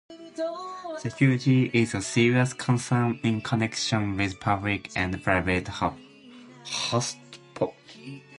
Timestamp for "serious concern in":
2.01-3.39